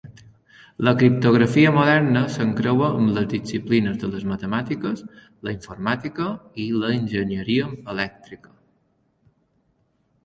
[0.85, 5.05] La criptografia moderna s'encreua amb les disciplines de les matemàtiques,
[5.49, 6.27] la informàtica
[6.67, 8.59] i l'enginyeria elèctrica.